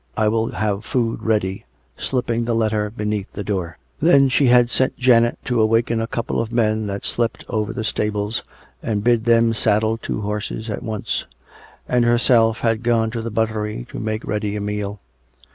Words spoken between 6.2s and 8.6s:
of men that slept over the stables,